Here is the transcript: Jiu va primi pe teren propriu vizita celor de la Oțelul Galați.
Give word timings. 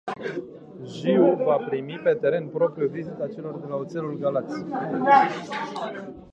Jiu 0.93 1.27
va 1.49 1.57
primi 1.65 1.99
pe 2.07 2.15
teren 2.23 2.49
propriu 2.57 2.89
vizita 2.97 3.27
celor 3.35 3.59
de 3.59 3.67
la 3.67 3.75
Oțelul 3.75 4.17
Galați. 4.17 4.63